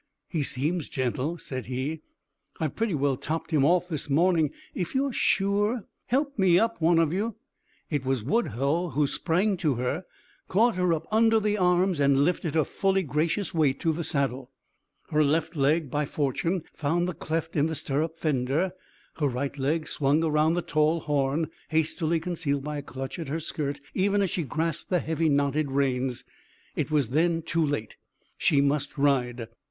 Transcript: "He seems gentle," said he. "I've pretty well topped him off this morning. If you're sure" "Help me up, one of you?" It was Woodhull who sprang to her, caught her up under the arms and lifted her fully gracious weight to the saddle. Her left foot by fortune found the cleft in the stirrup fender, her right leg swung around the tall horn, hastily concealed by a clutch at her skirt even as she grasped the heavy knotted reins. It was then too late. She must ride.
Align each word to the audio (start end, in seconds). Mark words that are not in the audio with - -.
"He 0.29 0.41
seems 0.41 0.89
gentle," 0.89 1.37
said 1.37 1.67
he. 1.67 2.01
"I've 2.59 2.75
pretty 2.75 2.95
well 2.95 3.15
topped 3.15 3.51
him 3.51 3.63
off 3.63 3.87
this 3.87 4.09
morning. 4.09 4.49
If 4.73 4.95
you're 4.95 5.13
sure" 5.13 5.85
"Help 6.07 6.39
me 6.39 6.57
up, 6.57 6.81
one 6.81 6.97
of 6.97 7.13
you?" 7.13 7.35
It 7.91 8.03
was 8.03 8.23
Woodhull 8.23 8.89
who 8.95 9.05
sprang 9.05 9.57
to 9.57 9.75
her, 9.75 10.05
caught 10.47 10.73
her 10.73 10.91
up 10.91 11.05
under 11.11 11.39
the 11.39 11.55
arms 11.55 11.99
and 11.99 12.25
lifted 12.25 12.55
her 12.55 12.63
fully 12.63 13.03
gracious 13.03 13.53
weight 13.53 13.79
to 13.81 13.93
the 13.93 14.03
saddle. 14.03 14.49
Her 15.11 15.23
left 15.23 15.53
foot 15.53 15.91
by 15.91 16.05
fortune 16.05 16.63
found 16.73 17.07
the 17.07 17.13
cleft 17.13 17.55
in 17.55 17.67
the 17.67 17.75
stirrup 17.75 18.15
fender, 18.17 18.71
her 19.17 19.27
right 19.27 19.55
leg 19.55 19.87
swung 19.87 20.23
around 20.23 20.55
the 20.55 20.63
tall 20.63 21.01
horn, 21.01 21.47
hastily 21.69 22.19
concealed 22.19 22.63
by 22.63 22.79
a 22.79 22.81
clutch 22.81 23.19
at 23.19 23.27
her 23.27 23.39
skirt 23.39 23.79
even 23.93 24.23
as 24.23 24.31
she 24.31 24.41
grasped 24.41 24.89
the 24.89 24.97
heavy 24.97 25.29
knotted 25.29 25.69
reins. 25.71 26.23
It 26.75 26.89
was 26.89 27.09
then 27.09 27.43
too 27.43 27.63
late. 27.63 27.97
She 28.35 28.61
must 28.61 28.97
ride. 28.97 29.47